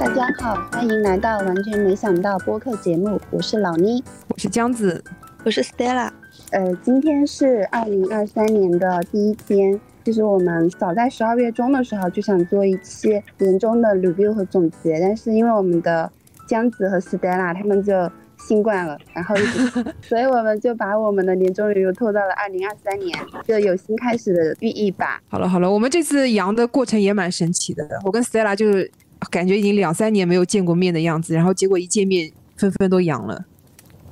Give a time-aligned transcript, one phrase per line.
[0.00, 5.04] 大家好，欢迎来到完全没想到播客节目，我是老妮，我是江子，
[5.44, 6.08] 我是 Stella。
[6.52, 9.78] 呃，今天是二零二三年的第一天。
[10.02, 16.10] 就是我们早在十二月中的时候就想做一期年终的 review 和总结，但是因为我们的
[16.48, 19.36] 江子和 Stella 他们就新冠了，然后，
[20.00, 23.14] 所以我们就把我们的年终 review 拖到了二零二三年，
[23.46, 25.20] 就有新开始的寓意吧。
[25.28, 28.90] 好了好了，我们这次阳的过程也蛮神奇的，我跟 Stella 就是
[29.28, 33.44] 感觉已经两三年没有见过面的样子，然后结果一见面纷纷都阳了。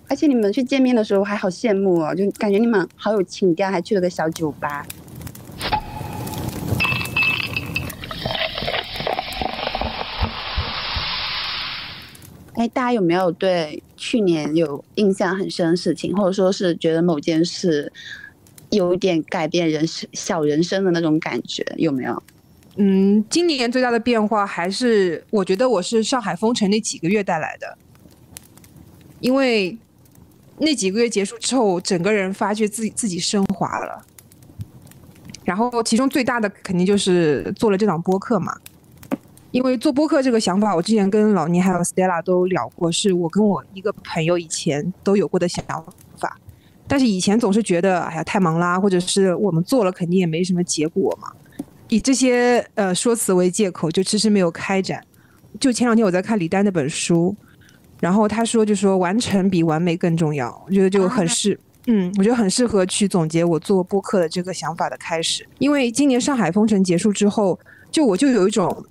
[0.08, 4.86] 而且你们去见面的时候还好羡慕哦，就感觉你们好有情调，还去了个小酒吧。
[12.54, 17.92] 哎，大家有没有对去年有印象很深的事情，或者说是觉得某件事
[18.70, 21.64] 有点改变人生小人生的那种感觉？
[21.76, 22.22] 有没有？
[22.78, 27.78] 嗯，今年最大的变化还是我觉得我是上海封城那几个月带来的，
[29.20, 29.78] 因为。
[30.60, 34.04] 那几个月结束之后，整个人发觉自己自己升华了。
[35.44, 38.52] 然后其中最大的肯定就是做了这档播客嘛，
[39.52, 45.64] 因为做播客这个想法，我之前跟老倪还有 Stella 都聊过，是我跟我一个朋友以前都有过的想
[46.16, 46.36] 法。
[46.88, 51.30] 但是以前总是觉得，哎呀太忙啦，或者是我们做了肯定也没什么结果嘛，
[51.88, 55.02] 以这些呃说辞为借口，就迟迟没有开展。
[55.58, 57.36] 就前两天我在看李丹那本书。
[58.00, 60.56] 然后他说，就说完成比完美更重要。
[60.68, 65.44] 我觉得就很适，嗯，我觉得很适合去总结我做播客的这个想法的开始。
[65.58, 67.58] 因为今年上海封城结束之后，
[67.90, 68.84] 就我就有一种，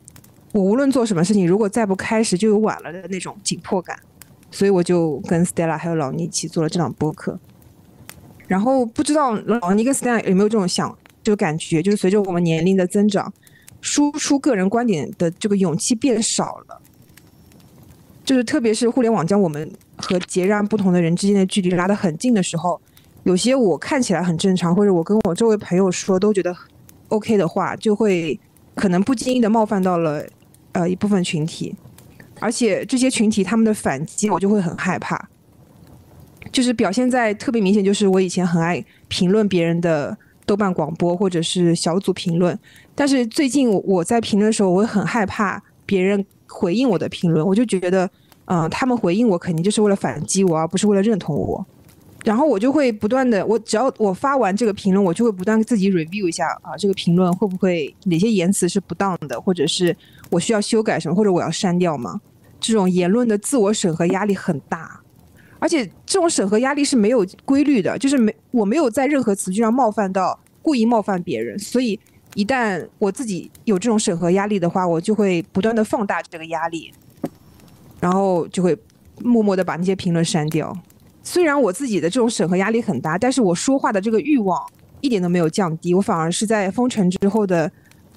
[0.51, 3.97] 我无论做什么事情，如果再不开始，就有晚了的那种紧迫感。
[4.51, 7.39] 所以我就跟 Stella 还有老倪一起做了这档播客。
[8.45, 10.93] 然后不知道老倪跟 Stella 有没有这种想，
[11.27, 13.33] 这个感觉，就是随着我们年龄的增长，
[13.81, 16.81] 输出个人观点的这个勇气变少了。
[18.23, 22.79] 就是特别是互联网将我们和截然不同的人之间的距离拉得很近的时候，
[23.23, 26.55] 有些我看起来很正常，或者我跟我周围朋友说都觉得
[27.09, 28.39] OK 的话，就会
[28.73, 30.25] 可能不经意的冒犯到了
[30.71, 31.75] 呃一部分群体，
[32.39, 35.27] 而且这些群体他们的反击我就会很害怕。
[36.53, 42.57] 就是表现在特别明显，就是我以前很爱评论别人的豆瓣广播或者是小组评论，
[42.95, 46.25] 但是最近我在评论的时候，我会很害怕别人。
[46.49, 48.09] 回应我的评论，我就觉得，
[48.45, 51.63] 嗯，他们回应我肯定就是为了反击我，而不是为了认同我。
[52.23, 59.93] 然后我就会不断的，我只要我发完这个评论，我就会不断自己 review 一下啊，这个评论会不会哪些言辞是不当的，或者是
[60.29, 62.21] 我需要修改什么，或者我要删掉吗？
[62.61, 65.01] 这种言论的自我审核压力很大，
[65.59, 71.99] 而且这种审核压力是没有规律的，就是没我没有在任何词句上冒犯到故意冒犯别人，所以。
[72.35, 76.93] 一旦我自己有这种审核压力的话，我就会不断的放大这个压力，
[77.99, 78.77] 然后就会
[79.23, 80.71] 默默的把那些评论删掉。
[81.23, 84.61] 虽然我自己的这种审核压力很大，但是我说话的这个欲望
[85.01, 87.71] 一点都没有降低，我反而是在封城之后的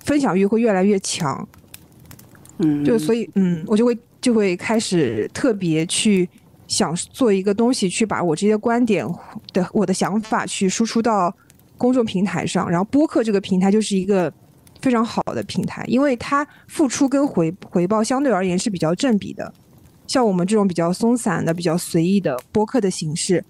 [0.04, 1.48] 分享欲会越来越强。
[2.58, 6.28] 嗯，就所以嗯，我就会就会开始特别去
[6.70, 9.06] 想做一个东西，去把我这些观点
[9.52, 11.30] 的我的想法去输出到。
[11.80, 14.30] 公众平台上，然后播客这个平台就是一个
[14.82, 19.50] 非常好的平台，因为它付出跟回回报相对而言是比较正比的。
[20.06, 23.42] 像我们这种比较松散的、比较随意的播客的形式，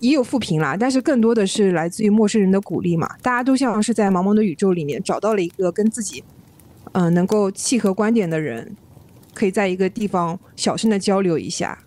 [0.00, 3.08] 也有负评啦，但是更多的是来自于陌生人的鼓励嘛。
[3.22, 6.22] 大家都像是在茫茫的宇宙里面找到了一个跟自己，
[6.92, 8.76] 嗯，能够契合观点的人，
[9.32, 11.78] 可以在一个地方小声的交流一下。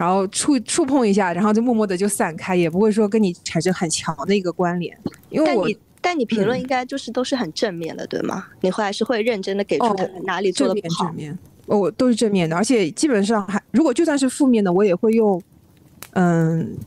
[0.00, 4.96] 然后触触碰一下，然后就默默的就散开，也不会说跟你产生很强的一个关联。
[5.28, 5.68] 因为我，
[6.00, 8.46] 但你评论应该就是都是很正面的，对吗？
[8.62, 9.94] 你后来是会认真的给出
[10.24, 11.04] 哪里做的不好。
[11.04, 15.38] 正面，哦，都是正面的，而且基本上还如果就算是负面的，我也会用，
[16.12, 16.78] 嗯，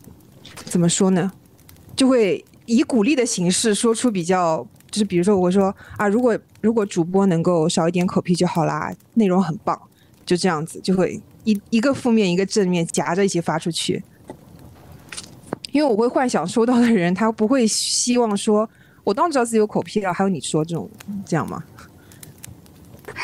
[0.66, 1.32] 怎么说呢？
[1.96, 5.66] 就会以鼓励的形式说出比较，就是比如说我说
[5.98, 9.80] 啊，如果如果主播能够少一点口癖就好啦，内容很棒，
[10.26, 11.22] 就这样子就会。
[11.44, 14.04] 一一个负面，一个正面夹着一起发出去，
[15.72, 18.70] 因为我会幻想收到的人，他不会希望说，
[19.04, 20.90] 我当然知道自己有口癖了，还有你说这种
[21.26, 21.64] 这样吗？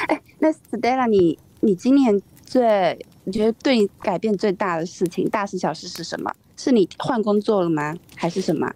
[0.08, 6.32] 哎，那 Stella，你你今年最你觉得对你改变最大的事情，大事小事是什么？
[6.58, 7.96] 是你换工作了吗？
[8.16, 8.70] 还是什么？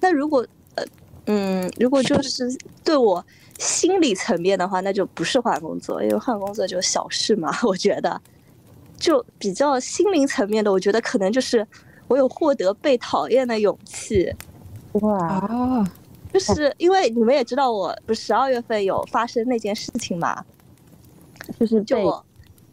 [0.00, 0.46] 那如果
[0.76, 0.84] 呃
[1.26, 3.24] 嗯，如果就是对我
[3.58, 8.20] 心理层面的话，那就不是换工作，因为换工作就小事嘛，我觉得。
[8.96, 11.66] 就比较心灵层面的，我觉得可能就是
[12.08, 14.34] 我有获得被讨厌的勇气，
[14.92, 15.86] 哇，
[16.32, 20.44] 就是因为你们也知道，我不是十二月份有发生那件事情嘛，
[21.58, 22.24] 就是就我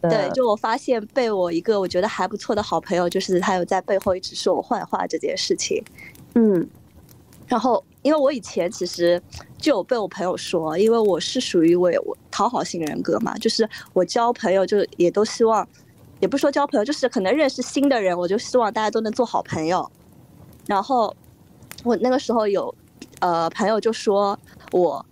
[0.02, 5.84] 对，就我发现被我一个我觉得还不错的好朋友，就是他有在背后一直说我坏话这件事情。
[6.34, 6.68] 嗯，
[7.46, 9.22] 然后因为我以前其实
[9.60, 15.68] 就有被我朋友说，因为我是属于我我讨好型人格嘛，就是我交朋友就也都希望，
[16.22, 19.92] 也不说交朋友，就是可能认识新的人，我就希望大家都能做好朋友。
[20.66, 21.14] 然后
[21.84, 22.74] 我那个时候有
[23.20, 24.40] 呃朋友就说
[24.72, 25.06] 我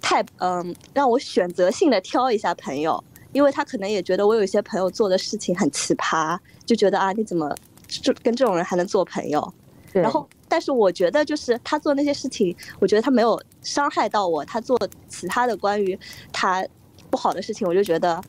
[0.00, 3.04] 太嗯让我选择性的挑一下朋友。
[3.32, 7.50] 因为他可能也觉得我有一些朋友做的事情很奇葩，就觉得啊，你怎么
[7.88, 9.54] 就跟这种人还能做朋友？
[9.90, 14.44] 然后，但是我觉得就是他做那些事情，我觉得他没有伤害到我。
[14.44, 14.78] 他做
[15.08, 15.98] 其他的关于
[16.30, 16.62] 他
[17.08, 18.22] 不好的事情，我就觉得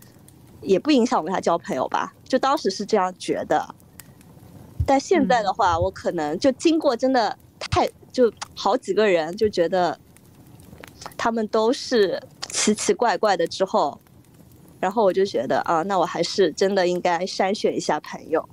[0.63, 2.13] 也不影响我跟他交朋友吧。
[2.23, 3.63] 就当时是这样觉得，
[4.85, 9.99] 但现在的话，我可能就经过真的太就好几个人就觉得
[11.15, 13.99] 他们都是奇奇怪怪的之后。
[14.79, 18.43] 然后我就觉得啊，那我还是真的应该筛选一下朋友。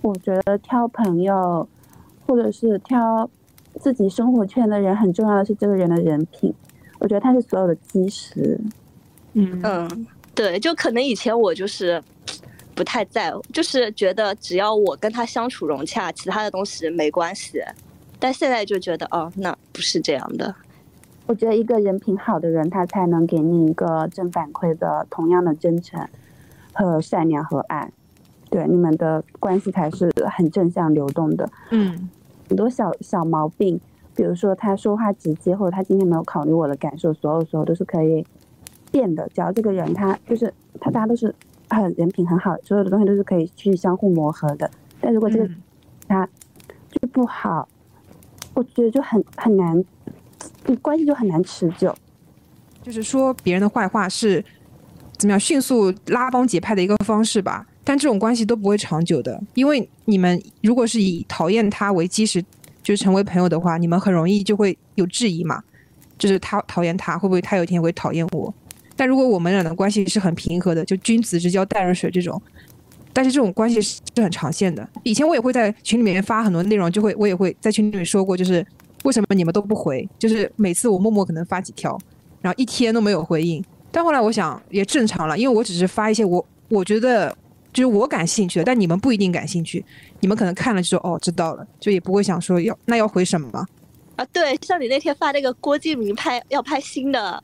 [0.00, 1.68] 我觉得挑朋友，
[2.24, 3.28] 或者是挑
[3.80, 6.54] 自己生活圈的人，很重要的是这个人的人品。
[7.00, 8.60] 我觉得他是所有的基石。
[9.32, 10.06] 嗯嗯，
[10.36, 12.00] 对，就可能以前我就是
[12.74, 17.60] 不太在乎，就是觉得只要我跟他相处融洽，其他的东西没关系。
[18.18, 20.54] 但现在就觉得哦，那不是这样的。
[21.26, 26.06] 我觉得一个人品好的人，他才能给你一个正反馈的同样的真诚
[26.72, 27.90] 和善良和爱，
[28.50, 31.50] 对你们的关系才是很正向流动的。
[31.70, 32.08] 嗯，
[32.48, 33.80] 很多小小毛病，
[34.14, 38.24] 比如说他说话直接，或者他今天没有考虑我的感受，所有时候都是可以
[38.96, 39.28] 变的。
[39.34, 41.34] 只要这个人他就是他，大家都是
[41.68, 44.70] 很人品很好，所有的东西都是可以去相互磨合的。
[45.00, 45.48] 但如果这个
[46.08, 46.26] 他
[46.90, 47.68] 就不好，
[48.54, 49.84] 我觉得就很很难。
[50.82, 51.94] 关系就很难持久，
[52.82, 54.44] 就是说别人的坏话是
[55.16, 62.42] 怎么样迅速拉帮结派的一个方式吧，但这种关系都不会长久的，因为你们如果是以讨厌他为基石，
[62.82, 65.62] 就是成为朋友的话，你们很容易就会有质疑嘛，
[66.18, 68.52] 就是他讨厌他会不会他有一天会讨厌我？
[68.96, 72.40] 但如果我们俩的关系是很平和的，就君子之交淡如水这种，
[73.12, 74.88] 但是这种关系是很长线的。
[75.02, 78.66] 以前我也会在群里面发很多内容，就会我也会在群里面说过，就是。
[79.04, 80.08] 为什么你们都不回？
[80.18, 81.96] 就是每次我默默可能发几条，
[82.40, 83.64] 然后一天都没有回应。
[83.92, 87.28] 但后来我想也正常了，因为我只是发一些我我觉得
[87.72, 89.84] 就是我感兴趣的，但你们不一定感兴趣。
[90.18, 93.64] 你们可能看了就说哦知道了，就也不会想说要那要回什么
[94.16, 94.24] 啊？
[94.32, 97.40] 对，像你那天发那个郭敬明拍要拍新的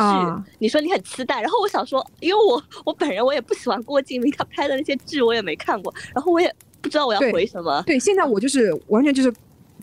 [0.00, 7.82] 剧，你说你很期待，然后我想说，因为我 我本人我也不喜欢郭敬明他拍的那些剧，我也没看过，然后我也不知道我要回什么。
[7.86, 9.32] 对，现在我就是完全就是。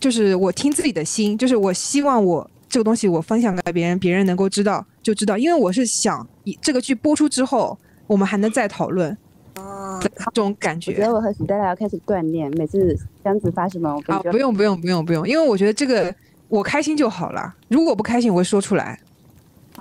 [0.00, 7.76] 就是我听自己的心，就是我希望我这个东西我分享给别人，别人能够知道就知道，因为我是想以这个剧播出之后，
[8.06, 9.18] 我们还能再讨论，
[10.00, 10.92] 这种感觉。
[10.92, 16.14] 我觉得我和 Stella 要开始锻炼，每次这样子发什么，我啊不用不用不用不用，因为我觉得这个
[16.46, 19.00] 我开心就好了，如果不开心我会说出来，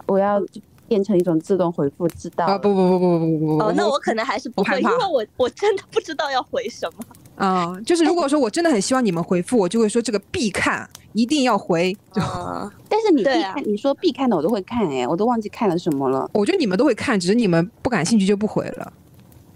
[0.08, 0.44] 我要
[0.88, 2.58] 变成一种自动回复，知道啊？
[2.58, 3.64] 不不不不不不不。
[3.64, 7.80] 哦，那我可能还是不害怕，因为我我真的不知道要回什么啊。
[7.86, 11.96] 就是如果说我真的很希望你们回复，我就会说这个必看，一定要回。
[12.14, 12.72] 啊。
[12.90, 16.30] 但是你必看，你说必看的我都会看，哎，我都忘记看了什么了。
[16.34, 18.94] 我觉得你们都会看，只是你们不感兴趣就不回了。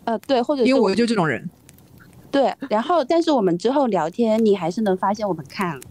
[0.04, 1.50] 呃，对，或者因为我就这种人。
[2.30, 5.82] 对，然后但是我们之后聊天，你还是能发现我们看了。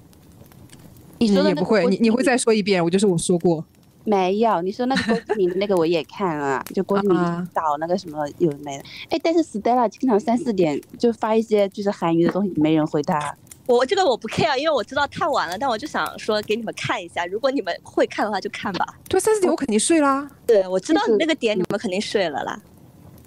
[1.18, 3.64] 你说的不会，你你会再说一遍，我就是我说过。
[4.04, 8.84] 没有，你说那个郭敬明的那个我也看了， 就郭敬明导那个什么有没的？
[9.10, 13.36] 哎，但是 Stella 经常三四点就发一些就是韩语的东西，没人回答。
[13.66, 18.94] 我这个我不 care，因为我知道太晚了，但我就想说给你们看一下，如果你们会看的话就看吧。
[19.08, 20.28] 对，三四点我肯定睡啦。
[20.44, 22.60] 对，我知道你那个点你们肯定睡了啦。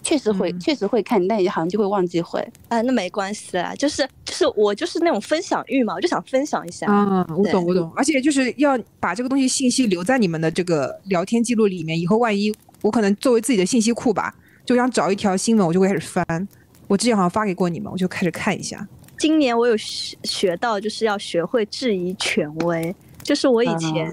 [0.04, 2.46] 确实会，确实会看，但也好像就会忘记回。
[2.68, 6.92] 啊，那没关系啦，就是就是我就是那种分享欲嘛，我就想分享一下。
[6.92, 16.48] 啊，我懂我懂，而且就是要把这个东西信息留在你们的这个聊天记录里面，以后万一我可能作为自己的信息库吧，就想找一条新闻，我就会开始翻。
[16.88, 18.86] 我之前好像发给过你们，我就开始看一下。
[19.18, 22.94] 今年我有学学到，就是要学会质疑权威，
[23.24, 24.12] 就是我以前。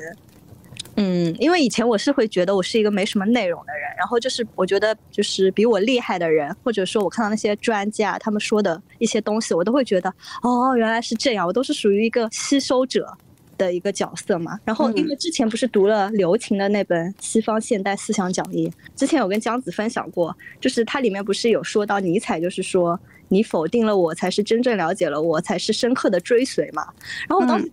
[1.03, 13.17] 嗯，因为以前我是会觉得我是一个没什么内容的人，然后就是我觉得就是比我厉害的人，或者说我看到那些专家他们说的一些东西，我都会觉得哦原来是这样，我都是属于一个吸收者
[13.57, 14.61] 的一个角色嘛。
[14.63, 26.87] 然后因为之前不是读了刘擎的那本《西方现代思想讲义》，之前有跟江子分享过，就是它里面不是有说到尼采，就是说你否定了我才是真正了解了我，才是深刻的追随嘛。
[27.27, 27.71] 然后我当时。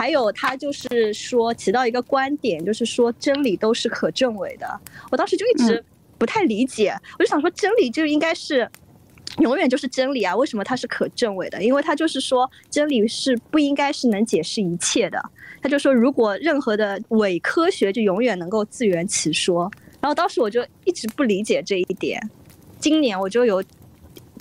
[0.00, 4.66] 还有他就是说提到一个观点，就是说真理都是可证伪的。
[5.10, 5.84] 我当时就一直
[6.16, 6.96] 不太理解。
[7.18, 8.66] 我就想说，真理就应该是
[9.40, 11.62] 永远就是真理啊，为什么它是可证伪的？
[11.62, 15.22] 因为它就是说，真理是不应该是能解释一切的。
[15.60, 19.70] 他就说，如果任何的伪科学就永远能够自圆其说。
[20.00, 22.18] 然后当时我就一直不理解这一点，
[22.78, 23.62] 今年我就有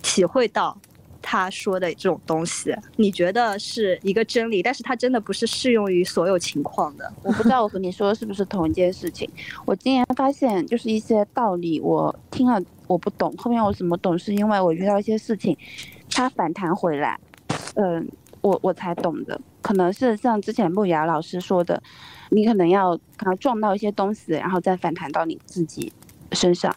[0.01, 0.80] 体会到
[1.22, 7.12] 他说的这种东西，你觉得是一个真理，但是它真的不是适用于所有情况的。
[7.24, 9.30] 我不知道我和你说的是不是同一件事情。
[9.66, 15.58] 我今年发现，就是一些道理我听了我不懂，后面我怎么懂，是因为我遇到一些事情，
[16.10, 17.20] 它反弹回来，
[17.76, 18.08] 嗯，
[18.42, 19.40] 我我才懂的。
[19.62, 21.82] 可能是像之前木雅老师说的，
[22.30, 25.92] 你可能要可能撞到一些东西，然后再反弹到你自己
[26.32, 26.74] 身上，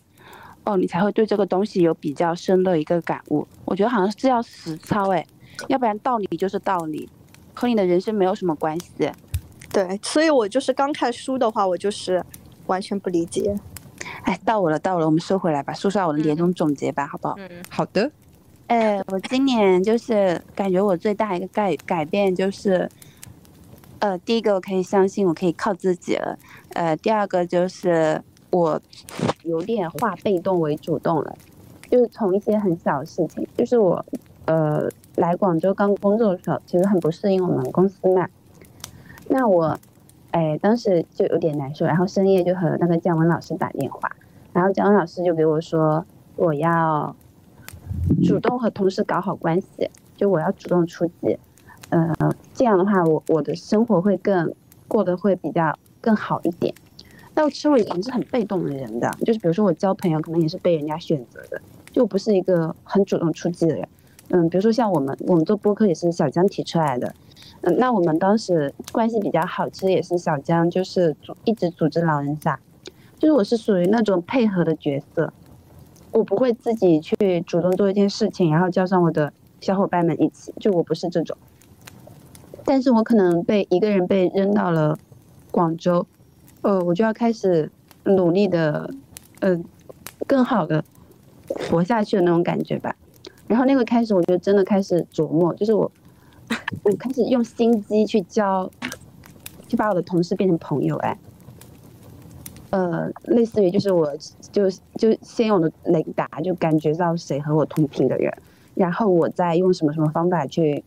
[0.65, 3.47] 哦，你才会对这个东西有比较深的一个感悟。
[3.73, 5.27] 我觉得好像是要实操哎，
[5.69, 7.09] 要不然道理就是道理，
[7.55, 9.11] 和你的人生没有什么关系。
[9.73, 12.23] 对，所以我就是刚看书的话，我就是
[12.67, 13.59] 完全不理解。
[14.25, 17.35] 哎，到我了，到了，我们收回来吧，说说我的年终总结吧，好不好？
[17.39, 18.13] 嗯，好的。
[18.67, 22.87] 哎，我今年就是感觉我最大一个改改变就是，
[24.01, 26.39] 呃，第一个我可以相信我可以靠自己了，
[26.75, 28.79] 呃，第二个就是我
[29.45, 31.35] 有点化被动为主动了，
[31.93, 34.03] 就是从一些很小的事情，就是我
[34.47, 38.27] 呃来广州刚工作的时候，其实很不适应我们公司嘛，
[39.29, 39.79] 那我
[40.31, 44.11] 哎当时就有点难受，然后深夜就和那个姜文老师打电话，
[44.55, 46.07] 然后姜文老师就给我说
[46.37, 47.15] 我要。
[48.25, 51.39] 主动和同事搞好关系，就我要主动出击，
[51.91, 52.13] 呃，
[52.55, 54.55] 这样的话，我我的生活会更
[54.89, 56.75] 过得会比较更好一点。
[57.35, 61.61] 但其实我以前是很被动的人的，就是比如说我交朋友，可能也是被人家选择的，
[61.93, 63.87] 就不是一个很主动出击的人。
[64.31, 67.15] 嗯，比如说像我们，我们做播客也是小江提出来的，
[67.61, 72.59] 嗯，那我们当时关系比较好，其实也是小江就是组一直组织老人噻，
[73.19, 75.33] 就是我是属于那种配合的角色。
[76.13, 81.37] 我不会自己去主动做一件事情，然后叫上我的小伙伴们一起，就我不是这种。
[82.65, 84.99] 但是我可能被一个人被扔到了
[85.51, 86.07] 广州，
[86.61, 87.71] 呃，我就要开始
[88.05, 88.91] 努力的，
[89.41, 89.65] 嗯，
[90.27, 90.85] 更好的
[91.55, 92.95] 活下去的那种感觉吧。
[93.47, 95.91] 然后那个开始，我就真的开始琢磨，就是我，
[96.85, 98.71] 我开始用心机去交，
[99.69, 101.19] 去把我的同事变成朋友，哎。
[102.71, 104.11] 呃，类似于就是我，
[104.51, 108.33] 就就先用的雷达就感觉到谁和我同频的人，
[108.75, 110.83] 然后我再用什么什么方法去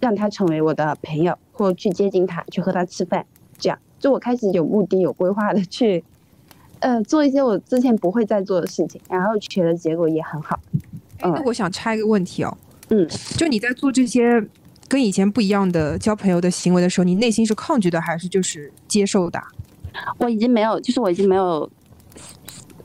[0.00, 3.26] 让他成为我的朋友，或去接近他，去和他吃饭，
[3.58, 6.02] 这样就我开始有目的、有规划的去，
[6.80, 10.58] 呃，做一些我之前不会再做的事情，然后取得结果也很好。
[11.20, 12.56] 那我想插一个问题哦，
[12.90, 14.44] 嗯，就你在做这些
[14.86, 19.42] 跟以前不一样的交朋友的行为的时候，你内心是抗拒的还是就是接受的？
[20.18, 21.68] 我已经没有，就是我已经没有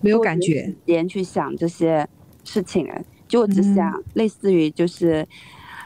[0.01, 2.07] 没有感觉，时间去想这些
[2.43, 3.01] 事情了。
[3.27, 5.27] 就我只想，类似于就是，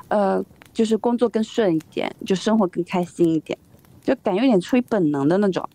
[0.07, 3.57] 呃，就是工作更顺一点，就生活更开心一点，
[4.03, 5.67] 就感觉有点出于本能的那种。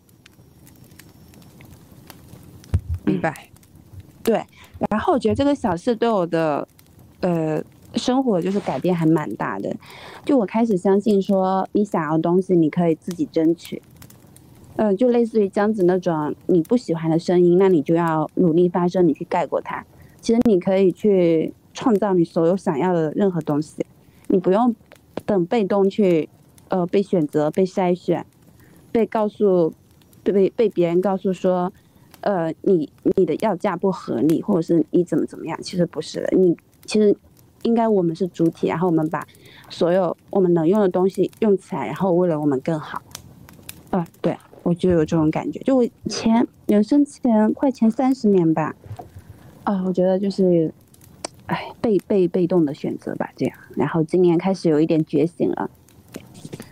[3.05, 3.49] 明白。
[4.23, 4.41] 对，
[4.89, 6.67] 然后我觉得这个小事对我的
[7.19, 7.61] 呃
[7.95, 9.75] 生活就是改变还蛮大的。
[10.23, 13.81] 就我开始相信说，你想要东西，你可以自己争取。
[14.77, 19.85] 嗯，就类似于江子那种你不喜欢的声音，那你就要努力发声，你去盖过它。
[20.19, 23.85] 其实你可以去创造你所有想要的任何东西，
[24.29, 24.73] 你不用
[25.25, 26.27] 等被动去，
[26.69, 28.25] 呃，被选择、被筛选、
[28.91, 29.73] 被告诉、
[30.23, 31.71] 被被别人告诉说，
[32.23, 35.57] 呃，你你的要价不合理，或者是你怎么怎么样。
[35.61, 37.15] 其实不是的，你其实
[37.61, 39.25] 应该我们是主体，然后我们把
[39.69, 43.01] 所有我们能用的东西用起来，然后为了我们更好。
[43.91, 44.35] 啊，对。
[44.63, 48.73] 我就有这种感觉，就我前人生前快前三十年吧，
[49.65, 50.73] 啊，我觉得就是，
[51.47, 53.57] 哎，被被被动的选择吧，这样。
[53.75, 55.69] 然后今年开始有一点觉醒了，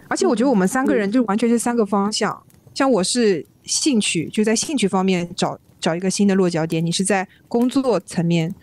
[0.08, 2.42] 而且我觉得我们三个人就完全是三个方向，
[2.74, 8.54] 像我是兴趣，就在兴趣方面找找一个新的落脚点，你是在工作层面，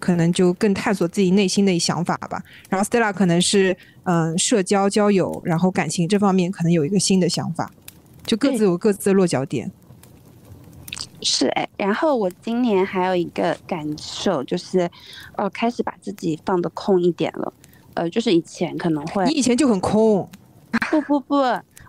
[0.00, 2.42] 可能就更探索自己内心的想法吧。
[2.68, 7.70] 然后 Stella 可能是嗯社交交友，然后感情这方面可能有一个新的想法。
[8.26, 9.70] 就各自有各自的落脚点，
[11.22, 11.66] 是哎。
[11.76, 14.90] 然后我今年还有一个感受就是，
[15.36, 17.52] 呃，开始把自己放的空一点了。
[17.94, 20.28] 呃，就是以前可能会，你以前就很空。
[20.90, 21.36] 不不不，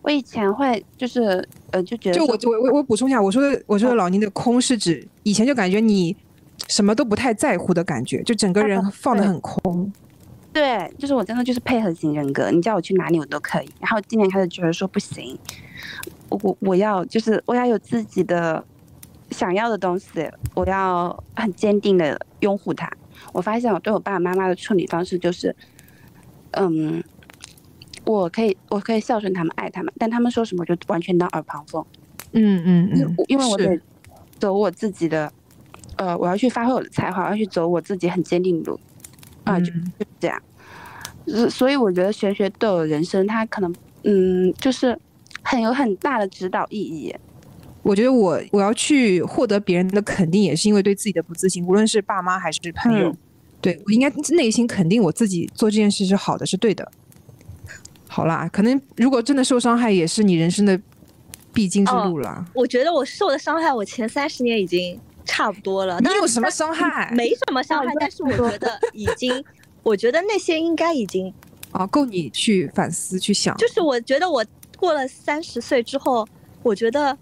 [0.01, 6.15] 我以前会就是呃，就觉得就我我我我补充一下，我说的我说的老宁的空是指以前就感觉你
[6.67, 9.91] 什么都不太在乎的感觉，就整个人放的很空。
[10.51, 13.69] 对，就是我真的就是配合型人格，你叫我去哪里我都可以。
[13.79, 15.37] 然后今年开始觉得说不行。
[16.29, 18.63] 我我要就是我要有自己的
[19.31, 22.91] 想要的东西，我要很坚定的拥护它。
[23.31, 25.55] 我发现我对我爸爸妈妈的处理方式就是，
[26.51, 27.03] 嗯，
[28.11, 31.85] 我可以我可以孝顺他们，爱他们，但他们说什么我就完全当耳旁风。
[32.31, 33.81] 嗯嗯嗯，因为我是得
[34.39, 35.31] 走我自己的，
[35.95, 38.79] 呃，我要去发挥我的才华，我要去走我自己很坚定的路，
[39.43, 40.41] 啊、就嗯就这样。
[41.27, 43.71] 呃所以我觉得玄学对我人生，它可能，
[44.03, 44.97] 嗯，就是
[45.43, 47.15] 很有很大的指导意义。
[47.83, 53.17] 我觉得我我要去获得别人的肯定，也是因为对自己的不自信，无论是爸妈还是朋友，嗯
[53.61, 56.91] 对我应该内心肯定我自己做这件事是好的，是对的。
[58.11, 60.79] 好啦，可能如果真的受伤害，也是你人生的
[61.53, 62.43] 必经之路啦。
[62.55, 65.99] 我觉得我受的伤害，我前三十年已经差不多了。
[65.99, 67.11] 你有什么伤害？
[67.13, 69.45] 没什么伤害， 但是我觉得已经，
[69.83, 71.31] 我觉得那些应该已经，
[71.71, 73.55] 啊，够你去反思去想。
[73.57, 74.43] 就是我觉得我
[74.75, 76.27] 过了三十岁之后，
[76.63, 77.15] 我觉得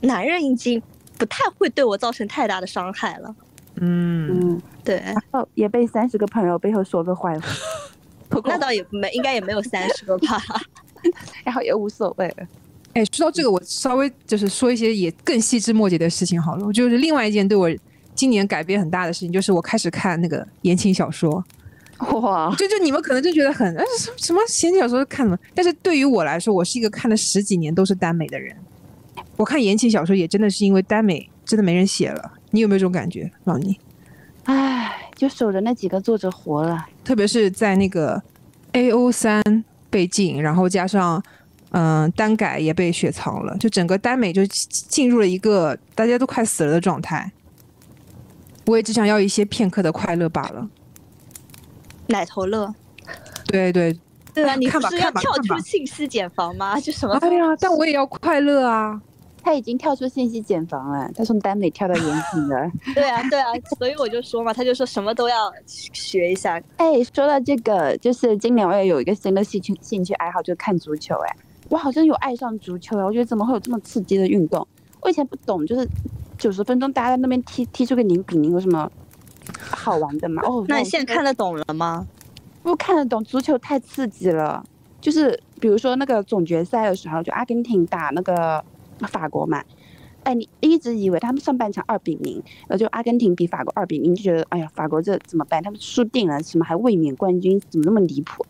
[0.00, 0.82] 男人已经
[1.16, 3.34] 不太会对我造成太大的伤害了。
[3.80, 7.46] 嗯，嗯，对，然后也被三十个朋友背后说个坏话，
[8.44, 10.42] 那倒也没，应该也没有三十个吧。
[11.44, 12.46] 然后也无所谓了。
[12.94, 16.66] 哎，说到这个，我稍微就是说一些也更细枝末节的事情好了。
[16.66, 17.70] 我就是另外一件对我
[18.14, 21.44] 今年改变很大的事情，就是我开始看那个言情小说。
[22.20, 28.56] 哇，就就你们可能就觉得很哎什么什么言情小说看什么，但是对于我来说，我是一个看了十几年都是耽美的人。
[29.36, 32.32] 我看言情小说也真的是因为耽美真的没人写了。
[32.50, 33.78] 你有没有这种感觉，老倪？
[34.44, 36.86] 唉，就守着那几个作者活了。
[37.04, 38.22] 特别是在那个
[38.72, 39.42] A O 三
[39.90, 41.20] 被禁，然后加上
[41.72, 47.30] 嗯、呃单改也被雪藏了，就整个耽美就进入了一个大家都快死了的状态。
[48.66, 50.68] 我也只想要一些片刻的快乐罢了。
[52.06, 52.72] 奶头乐，
[53.46, 53.98] 对对，
[54.32, 56.78] 对啊，哎你不是要跳出信息茧房吗？
[56.80, 59.02] 就什么哎呀，但我也要快乐啊！
[59.48, 62.70] 他已经跳出信息茧房了，他从耽美跳到言情了。
[62.94, 63.46] 对啊，对啊，
[63.78, 66.62] 所以我就说嘛，他就说什么都要学一下。
[66.76, 71.14] 哎，说到这个，就是今年我也有一个新的兴趣兴趣爱好，就是看足球。
[71.14, 71.36] 哎，
[71.70, 74.68] 我好像有爱上足球哎，我觉得怎么会有这么刺激的运动？
[75.00, 75.88] 我以前不懂，就是
[76.36, 78.92] 九十分钟大家在那边踢踢出个零比零，有什么
[79.58, 80.42] 好玩的嘛？
[80.44, 82.06] 哦，那你现在看得懂了吗？
[82.62, 84.62] 不看得懂，足球太刺激了。
[85.00, 88.62] 就是比如说那个总决赛的时候，就阿根廷打那个
[89.06, 89.62] 法国嘛，
[90.24, 95.62] 哎，你一直以为他们上半场二比零，然后就阿根廷比法国二比零，就觉得哎呀，法国这怎么办？
[95.62, 98.44] 他们输定了，什么还卫冕冠军，怎么那么离谱？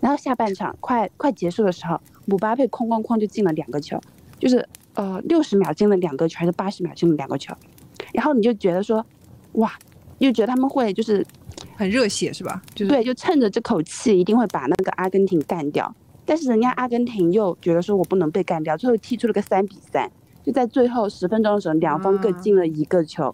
[0.00, 3.98] 然后下半场快快结束的时候，姆巴佩哐哐哐就进了两个球，
[4.38, 7.54] 就是呃六十秒进了两个球，还是八十秒进了两个球，
[8.12, 9.04] 然后你就觉得说，
[9.52, 9.72] 哇，
[10.20, 11.26] 就觉得他们会就是
[11.76, 12.62] 很热血是吧？
[12.74, 15.94] 就是对，就趁着这口气，一定会把那个阿根廷干掉。
[16.24, 20.10] 但是人家阿根廷又觉得说我不能被干掉，最后踢出了个三比三，
[20.44, 23.32] 就在最后十分钟的时候，两方各啊进了一个球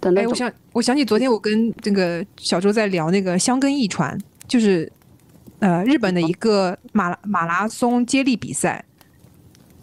[0.00, 0.34] 的那哎，我。
[0.34, 4.90] 想我想起昨天我跟这个小周在聊那个香根一传，就是
[5.58, 8.84] 呃日本的一个马拉马拉松接力比赛。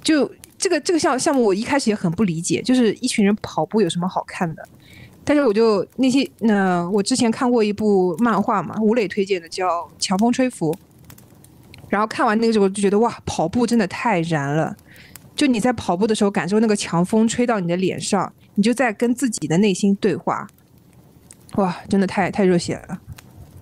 [0.02, 4.64] 就这个这个项项目，我一开始也很不理解，就是一群人跑步有什么好看的？
[5.24, 9.68] 但是我就那些那、我之前看过一部漫画嘛，吴磊推荐的叫
[10.00, 10.72] 《强风吹拂》，
[11.90, 14.76] 然后看完那个之后就觉得哇，跑步真的太燃了。
[15.36, 20.48] 就你在跑步的时候，感受那个强风吹到你的脸上，你就在跟自己的内心对话，
[21.56, 23.00] 哇，真的太太热血了。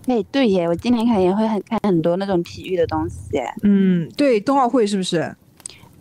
[0.08, 3.18] 哎，对耶，我今年可能也会很看很多那种体育的东西。
[3.62, 5.36] 嗯，对，冬奥会是不是？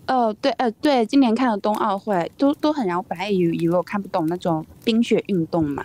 [0.07, 5.85] 哦，对，呃，对，今年看了冬奥会，都都很燃我本来以为以为我看不懂那种冰雪运动嘛，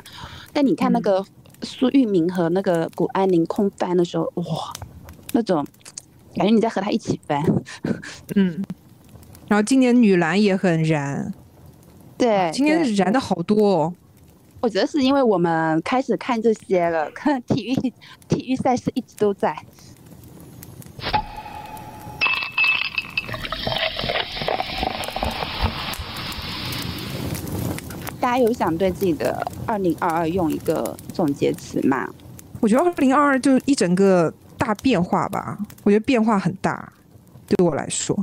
[0.54, 1.26] 但你看那嗯个
[1.64, 4.72] 苏玉明和那个谷爱凌空翻的时候，哇，
[5.34, 5.66] 那种
[6.36, 7.44] 感觉你在和他一起翻。
[8.36, 8.64] 嗯。
[9.48, 11.34] 然后今年女篮也很燃，
[12.18, 13.94] 对，今年燃的好多哦。
[14.62, 17.94] 我觉得是因为我们开始看这些了，看 体育
[18.30, 19.54] 体育赛事一直都在。
[28.22, 32.08] 大家有想对自己的二零二二用一个总结词吗？
[32.62, 36.94] 我觉得二零二二就一整个大变化吧，我觉得变化很大，
[37.48, 38.16] 对我来说。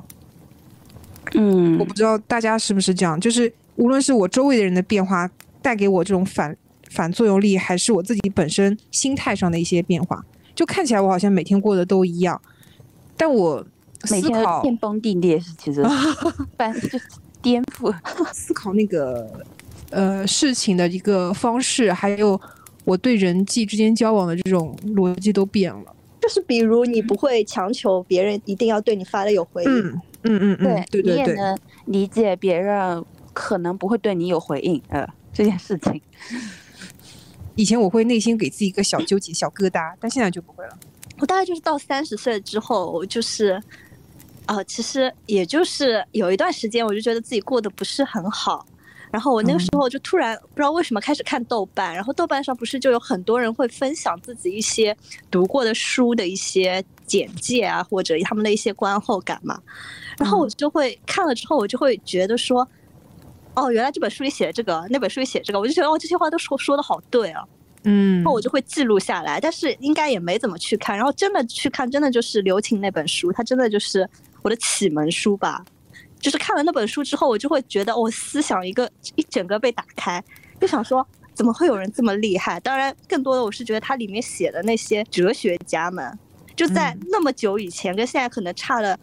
[1.35, 5.29] 嗯我不知道大家是不是这样，就是无论是我周围的人的变化
[5.61, 6.57] 带给我这种反
[6.91, 10.25] 反作用力，还是我自己本身心态上的一些变化，
[10.55, 12.41] 就看起来我好像每天过得都一样，
[13.17, 13.67] 但我
[14.09, 15.83] 每天都思考天崩地裂是其实
[16.57, 17.01] 反正就是
[17.43, 17.93] 颠覆。
[18.33, 19.29] 思考那个
[19.91, 22.41] 呃事情的一个方式，还有
[22.85, 25.95] 我对人际之间交往的这种逻辑都变了。
[26.29, 35.99] 就是比如你不会强求别人一定要对你发的有回应，嗯嗯嗯嗯，对对对，你也能理解别人可能不会对你有回应，呃，这件事情。
[37.55, 40.79] 以前我会内心给自己一个小纠结、小疙瘩，但现在就不会了。
[41.19, 43.59] 我大概就是到三十岁之后，就是，
[44.45, 48.67] 呃，其实也就是有一段时间，我就觉得自己过得不是很好。
[49.11, 54.97] 然后我那个时候就突然不知道为什么开始看豆瓣，然后豆瓣上不是就有很多人会分享自己一些
[55.31, 59.61] 读过的书的一些简介啊，或者他们的一些观后感嘛。
[60.19, 62.69] 然后我就会看了之后，我就会觉得说，
[63.55, 67.43] 哦，原来这本书里写这个，那本书里写这个，我就觉得哦，这些话都说说的好对啊。
[67.85, 70.97] 嗯然后我就会记录下来，但是应该也没怎么去看。
[70.97, 74.07] 然后真的去看，真的就是刘擎那本书，它真的就是
[74.43, 75.65] 我的启蒙书吧。
[76.21, 80.23] 就是看了那本书之后，我就会觉得我、思想一个一整个被打开，
[80.61, 82.59] 就想说怎么会有人这么厉害？
[82.61, 86.19] 当然，更多的我是觉得它里面写的那些哲学家们，
[86.57, 88.99] 就在那么久以前，跟现在可能差了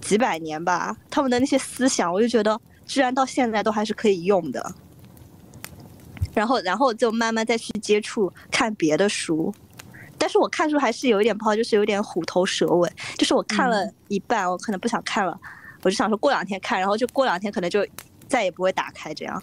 [0.00, 4.74] 几百年吧，他们的那些思想，我就觉得居然到现在都还是可以用的。
[6.32, 9.52] 然后，然后就慢慢再去接触看别的书，
[10.16, 12.88] 但是我看书还是有一点不好，就是有点虎头蛇尾。
[13.18, 15.36] 就是我看了一半，我可能不想看了，
[15.82, 17.86] 我就想说过两天看，然后就过两天可能就
[18.28, 19.42] 再也不会打开这样。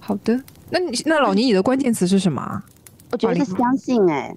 [0.00, 2.64] 好的，那你那老倪，你的关键词是什么啊？
[3.10, 4.36] 我觉得是相信哎、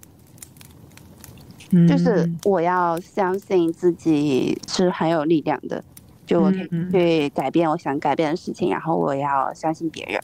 [1.71, 5.83] 嗯就是我要相信自己是很有力量的，
[6.25, 10.19] 就我可以去改变我想改变的事情，然后我要相信别人。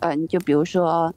[0.00, 1.14] 嗯，就比如说，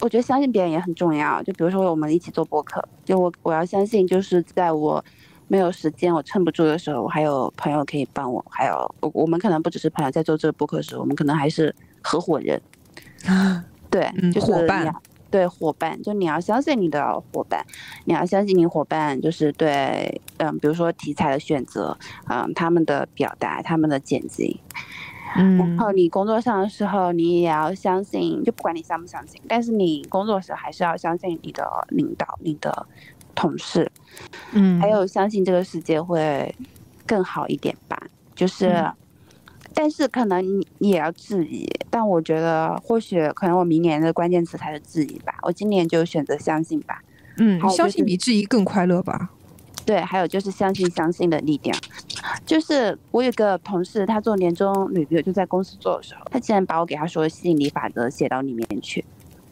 [0.00, 1.42] 我觉得相信别人也很重要。
[1.42, 5.04] 就比如说我们一起做播客，就我我要相信，就是在我
[5.48, 12.60] 没有时间、我撑不住的时候，我还有朋友可以帮我，还有我我们可能不只是朋友，在做这个播客的时候，我们可能还是合伙人。
[13.90, 14.46] 对，嗯就是
[15.28, 17.64] 对伙伴，就你要相信你的伙伴，
[18.04, 21.96] 你要相信你伙伴就是对，嗯，比如说题材的选择，
[22.28, 24.60] 嗯，他们的表达，他们的剪辑，
[25.34, 32.86] 然嗯后你工作上的时候，你也要相信，就不管你相不相信，但是你工作时还是要相信你的领导、你的
[33.34, 33.90] 同事，
[34.52, 36.54] 嗯，还有相信这个世界会
[37.06, 38.00] 更好一点吧。
[38.34, 38.92] 就是，嗯
[39.74, 45.34] 但是可能你你也要质疑，但我觉得或许可能我明年的关键词才是质疑吧。
[45.42, 47.02] 我今年就选择相信吧。
[47.36, 49.28] 嗯，相信比质疑更快乐吧？
[49.84, 51.78] 对，还有就是相信相信的力量。
[52.46, 59.04] 就是我有个同事，他做年终 review 就在公司做的时候，他竟然把我给他说的吸引力法则写到里面去。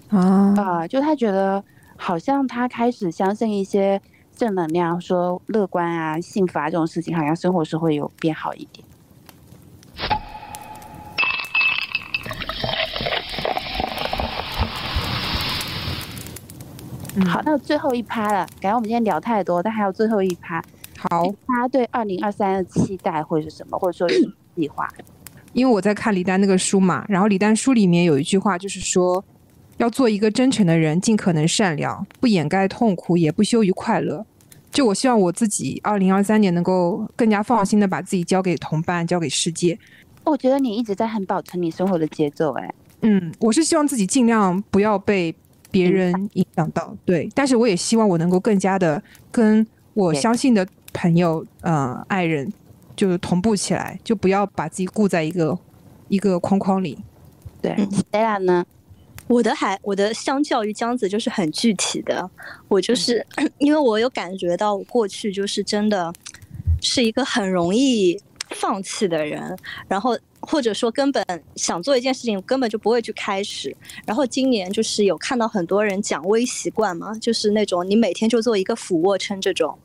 [0.09, 1.63] 啊，啊、就他觉得
[1.97, 4.01] 好像他开始相信一些
[4.37, 8.87] 正能量，说乐观啊、幸福啊这种事情，好像生活是会有变好一点。
[17.17, 20.61] 嗯好，那最后一趴了，感觉我们今天聊太多，但还有最后一趴。
[20.99, 24.21] 好，他对二零二三的期待会是什么，或者说是
[24.57, 24.89] 计划？
[25.53, 29.25] 因为我在看李丹那个书嘛，然后李丹书里面有一句话，就是说
[29.79, 34.25] 要做一个真诚的人，尽可能善良，不掩盖痛苦，也不羞于快乐。
[34.71, 39.79] 就我希望我自己二零二三年能够更加放心的把自己交给同伴，交给世界。
[40.25, 45.35] 我觉得你一直在很保持你生活的节奏、哎，嗯，我是希望自己尽量不要被
[45.71, 47.29] 别人影响到，对。
[47.35, 52.53] 但是我也希望我能够更加的跟我相信的朋友、呃爱人，
[52.97, 55.57] 就是同步起来，就不要把自己固在一个
[56.09, 56.99] 一个框框里。
[57.61, 58.65] 对嗯，Stella 呢？
[59.27, 62.31] 我的还我的相较于江子就是很具体的，
[62.69, 63.27] 我就是、
[63.59, 66.13] 因为我有感觉到我过去就是真的
[66.83, 69.57] 是一个很容易放弃的人，
[69.89, 71.25] 然后或者说根本
[71.57, 79.79] 想做一件事情根本就不会去开始，然后今年就是有看到很多人讲微习惯嘛，就是那种你每天就做一个俯卧撑这种，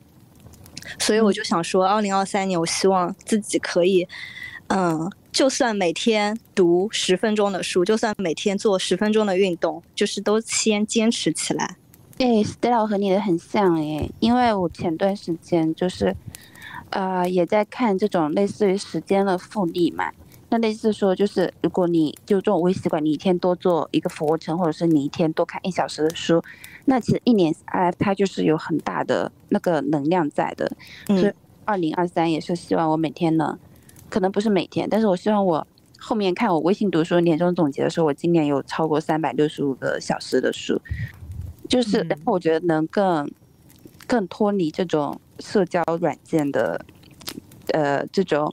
[0.98, 4.06] 所以我就想说，二零二三年我希望自己可以。
[4.72, 11.76] 嗯，就算每天读十分钟的书，就算每天做十分钟的运动，就是都先坚持起来。
[12.18, 16.14] 对，Stella 和你的很像诶，因为我前段时间就是，
[16.90, 20.10] 呃，也在看这种类似于时间的复利嘛。
[20.50, 26.42] 那类似说，就是如果你就这种微习惯，你一天多做一个俯卧撑，或者是你一天多看一小时的书，
[26.86, 30.70] 那其实一年下来，它就是有很大的那个能量在的。
[31.06, 33.58] 所以嗯，二零二三也是希望我每天呢，
[34.10, 35.66] 可能不是每天，但是我希望我
[35.98, 40.80] 后面看我微信读书年终总结的时候，我今年有超过三百六十五个小时的书，
[41.68, 43.30] 就是然嗯后我觉得能更
[44.06, 46.84] 更脱离这种社交软件的
[47.72, 48.52] 呃这种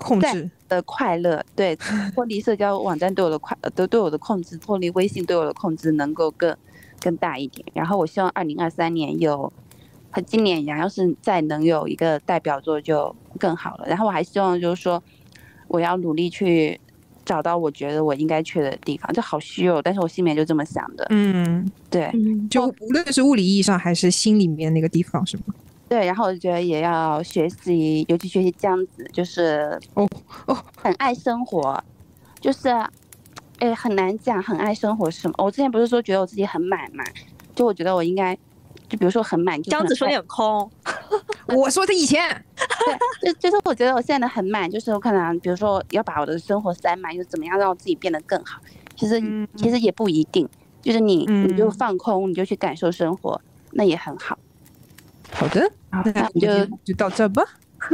[0.00, 1.76] 控制，的快乐，对，
[2.14, 6.56] 脱离社交网站对我的快呃都对我的控制，脱离微信对我的控制能够更
[7.00, 7.64] 更大一点。
[7.74, 9.52] 然后我希望二零二三年有
[10.10, 13.86] 和今年一样，要是再能有一个代表作就更好了。
[13.86, 15.02] 然后我还希望就是说，
[15.68, 16.80] 我要努力去
[17.24, 21.06] 找到我觉得我应该去的地方，就好虚哦，但是我心里面就这么想的。
[21.10, 25.54] 嗯，对嗯，就无论是物理意义上还是心里面那个地方，是吗？
[25.88, 30.06] 对，然后我觉得也要学习，尤其学习这样子，就是哦
[30.46, 31.82] 哦，很爱生活，
[32.40, 32.68] 就是，
[33.58, 35.34] 哎，很难讲很爱生活是什么。
[35.38, 37.02] 我之前不是说觉得我自己很满嘛，
[37.54, 38.36] 就我觉得我应该，
[38.88, 40.70] 就比如说很满，就是很爱江子说你很空，
[41.54, 42.20] 我说他以前，
[43.22, 48.58] 对，就就是我觉得我现在的很满，就是我可能比如说要把我的生活塞满，就怎么样让我自己变得更好。
[48.96, 50.48] 其实、嗯其实也不一定，
[50.82, 53.40] 就是你、你就嗯放空，你就去感受生活，
[53.72, 54.38] 那也很好。
[55.32, 57.44] 好的，好，那那我们就就到这吧。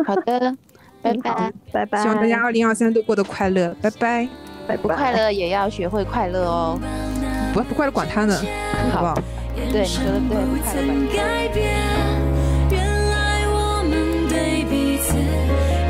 [0.07, 0.57] 好的，
[1.02, 1.52] 拜拜。
[1.72, 4.28] 拜拜，希望大家二零二三都过得快乐，拜拜。
[4.66, 6.78] 拜不快乐也要学会快乐哦。
[7.52, 8.35] 不不快乐管他呢，
[8.90, 9.43] 好不好？
[9.72, 11.16] 对，你说的对，不快乐管他。
[11.16, 11.74] 改变，
[12.70, 12.79] 原
[13.11, 13.92] 来我们
[14.29, 15.16] 对彼此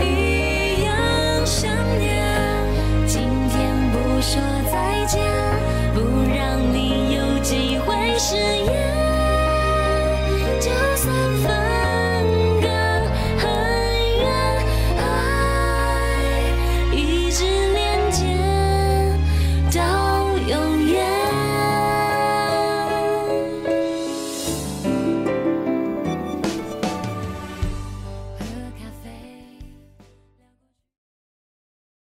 [0.02, 2.24] 一样想念。
[3.06, 5.20] 今天不说再见，
[5.94, 6.00] 不
[6.34, 9.03] 让你有机会食言。